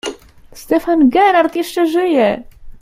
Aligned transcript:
"Stefan 0.53 1.09
Gerard 1.11 1.55
jeszcze 1.55 1.87
żyje!" 1.87 2.43